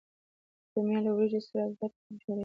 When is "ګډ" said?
1.79-1.91